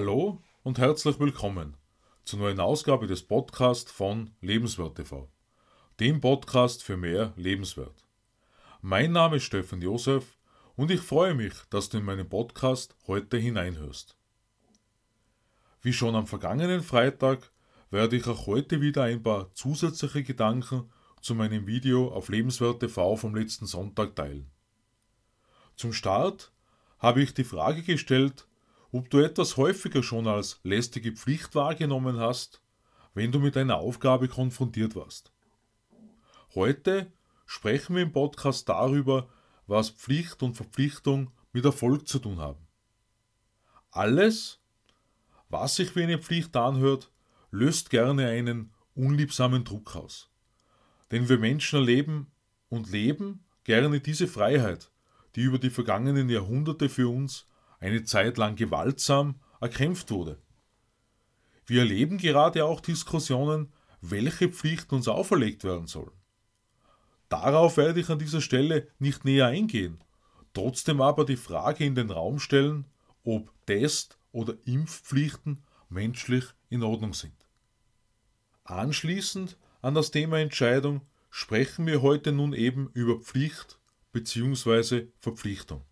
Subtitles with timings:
[0.00, 1.76] Hallo und herzlich willkommen
[2.24, 5.28] zur neuen Ausgabe des Podcasts von Lebenswert TV,
[6.00, 8.06] dem Podcast für mehr Lebenswert.
[8.80, 10.38] Mein Name ist Stefan Josef
[10.74, 14.16] und ich freue mich, dass du in meinen Podcast heute hineinhörst.
[15.82, 17.52] Wie schon am vergangenen Freitag
[17.90, 20.90] werde ich auch heute wieder ein paar zusätzliche Gedanken
[21.20, 24.50] zu meinem Video auf Lebenswert TV vom letzten Sonntag teilen.
[25.76, 26.52] Zum Start
[26.98, 28.46] habe ich die Frage gestellt,
[28.92, 32.60] ob du etwas häufiger schon als lästige Pflicht wahrgenommen hast,
[33.14, 35.32] wenn du mit einer Aufgabe konfrontiert warst.
[36.54, 37.12] Heute
[37.46, 39.28] sprechen wir im Podcast darüber,
[39.66, 42.66] was Pflicht und Verpflichtung mit Erfolg zu tun haben.
[43.92, 44.60] Alles,
[45.48, 47.10] was sich wie eine Pflicht anhört,
[47.50, 50.30] löst gerne einen unliebsamen Druck aus.
[51.10, 52.28] Denn wir Menschen erleben
[52.68, 54.90] und leben gerne diese Freiheit,
[55.34, 57.46] die über die vergangenen Jahrhunderte für uns
[57.80, 60.40] eine Zeit lang gewaltsam erkämpft wurde.
[61.66, 66.12] Wir erleben gerade auch Diskussionen, welche Pflichten uns auferlegt werden sollen.
[67.28, 70.02] Darauf werde ich an dieser Stelle nicht näher eingehen,
[70.52, 72.86] trotzdem aber die Frage in den Raum stellen,
[73.22, 77.34] ob Test- oder Impfpflichten menschlich in Ordnung sind.
[78.64, 83.78] Anschließend an das Thema Entscheidung sprechen wir heute nun eben über Pflicht
[84.12, 85.06] bzw.
[85.18, 85.84] Verpflichtung.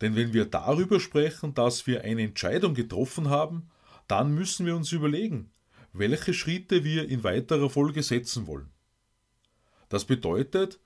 [0.00, 3.70] Denn wenn wir darüber sprechen, dass wir eine Entscheidung getroffen haben,
[4.08, 5.50] dann müssen wir uns überlegen,
[5.92, 8.70] welche Schritte wir in weiterer Folge setzen wollen.
[9.88, 10.80] Das bedeutet,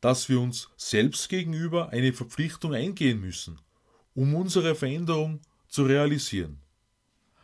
[0.00, 3.58] dass wir uns selbst gegenüber eine Verpflichtung eingehen müssen,
[4.14, 6.60] um unsere Veränderung zu realisieren.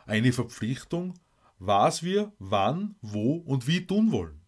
[0.06, 1.14] Eine Verpflichtung,
[1.58, 4.40] was wir wann, wo und wie tun wollen.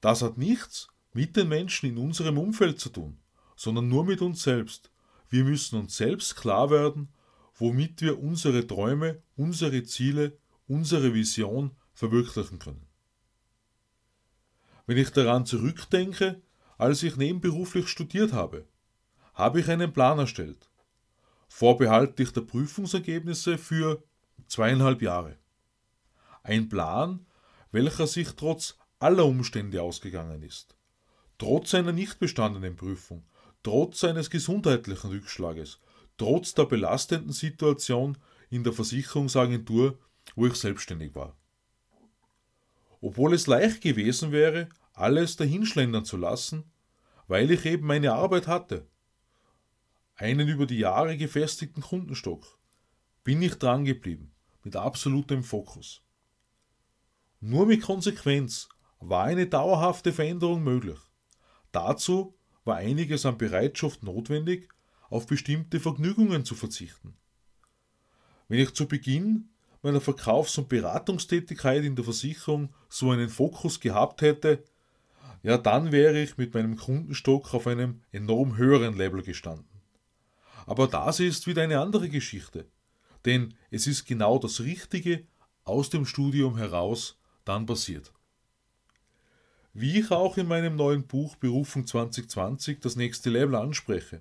[0.00, 3.18] Das hat nichts mit den Menschen in unserem Umfeld zu tun,
[3.56, 4.90] sondern nur mit uns selbst.
[5.34, 7.08] Wir müssen uns selbst klar werden,
[7.56, 12.86] womit wir unsere Träume, unsere Ziele, unsere Vision verwirklichen können.
[14.86, 16.40] Wenn ich daran zurückdenke,
[16.78, 18.64] als ich nebenberuflich studiert habe,
[19.34, 20.70] habe ich einen Plan erstellt,
[21.48, 24.04] vorbehaltlich der Prüfungsergebnisse für
[24.46, 25.36] zweieinhalb Jahre.
[26.44, 27.26] Ein Plan,
[27.72, 30.76] welcher sich trotz aller Umstände ausgegangen ist,
[31.38, 33.24] trotz einer nicht bestandenen Prüfung,
[33.64, 35.80] trotz eines gesundheitlichen Rückschlages,
[36.16, 38.16] trotz der belastenden Situation
[38.50, 39.98] in der Versicherungsagentur,
[40.36, 41.36] wo ich selbstständig war.
[43.00, 46.70] Obwohl es leicht gewesen wäre, alles dahinschlendern zu lassen,
[47.26, 48.86] weil ich eben meine Arbeit hatte,
[50.14, 52.58] einen über die Jahre gefestigten Kundenstock,
[53.24, 54.32] bin ich dran geblieben,
[54.62, 56.02] mit absolutem Fokus.
[57.40, 58.68] Nur mit Konsequenz
[59.00, 60.98] war eine dauerhafte Veränderung möglich.
[61.72, 64.68] Dazu war einiges an Bereitschaft notwendig,
[65.10, 67.14] auf bestimmte Vergnügungen zu verzichten.
[68.48, 69.50] Wenn ich zu Beginn
[69.82, 74.64] meiner Verkaufs- und Beratungstätigkeit in der Versicherung so einen Fokus gehabt hätte,
[75.42, 79.68] ja, dann wäre ich mit meinem Kundenstock auf einem enorm höheren Level gestanden.
[80.66, 82.66] Aber das ist wieder eine andere Geschichte,
[83.26, 85.26] denn es ist genau das Richtige
[85.64, 88.12] aus dem Studium heraus dann passiert.
[89.76, 94.20] Wie ich auch in meinem neuen Buch Berufung 2020 das nächste Level anspreche,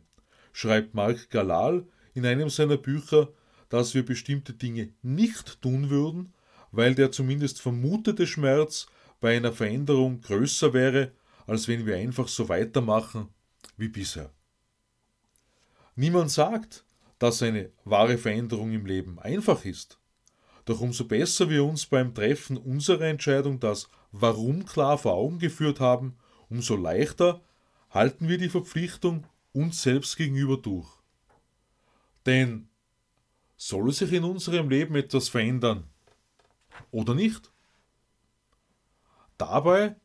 [0.52, 3.30] schreibt Marc Galal in einem seiner Bücher,
[3.70, 6.34] dass wir bestimmte Dinge nicht tun würden,
[6.72, 8.88] weil der zumindest vermutete Schmerz
[9.22, 11.12] bei einer Veränderung größer wäre,
[11.46, 13.28] als wenn wir einfach so weitermachen
[13.78, 14.32] wie bisher.
[15.96, 16.84] Niemand sagt,
[17.20, 20.00] dass eine wahre Veränderung im Leben einfach ist.
[20.66, 25.80] Doch umso besser wir uns beim Treffen unserer Entscheidung das Warum klar vor Augen geführt
[25.80, 26.16] haben,
[26.50, 27.42] umso leichter
[27.90, 30.90] halten wir die Verpflichtung uns selbst gegenüber durch.
[32.26, 32.70] Denn
[33.56, 35.86] soll sich in unserem Leben etwas verändern
[36.92, 37.52] oder nicht?
[39.38, 39.96] Dabei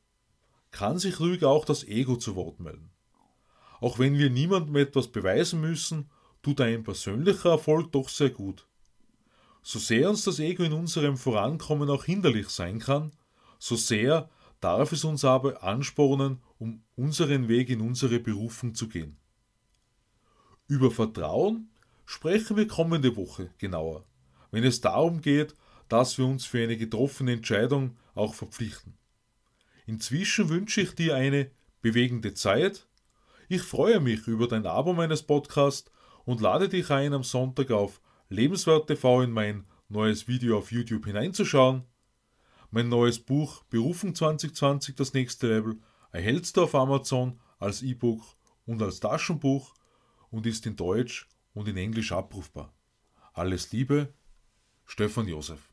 [0.70, 2.90] kann sich ruhig auch das Ego zu Wort melden.
[3.80, 6.10] Auch wenn wir niemandem etwas beweisen müssen,
[6.42, 8.67] tut ein persönlicher Erfolg doch sehr gut.
[9.70, 13.12] So sehr uns das Ego in unserem Vorankommen auch hinderlich sein kann,
[13.58, 14.30] so sehr
[14.60, 19.18] darf es uns aber anspornen, um unseren Weg in unsere Berufung zu gehen.
[20.68, 21.68] Über Vertrauen
[22.06, 24.06] sprechen wir kommende Woche genauer,
[24.52, 25.54] wenn es darum geht,
[25.90, 28.96] dass wir uns für eine getroffene Entscheidung auch verpflichten.
[29.84, 31.50] Inzwischen wünsche ich dir eine
[31.82, 32.86] bewegende Zeit.
[33.50, 35.90] Ich freue mich über dein Abo meines Podcasts
[36.24, 41.06] und lade dich ein, am Sonntag auf Lebenswert TV in mein neues Video auf YouTube
[41.06, 41.84] hineinzuschauen.
[42.70, 45.78] Mein neues Buch Berufung 2020, das nächste Level,
[46.12, 48.22] erhältst du auf Amazon als E-Book
[48.66, 49.72] und als Taschenbuch
[50.30, 52.74] und ist in Deutsch und in Englisch abrufbar.
[53.32, 54.12] Alles Liebe,
[54.84, 55.67] Stefan Josef.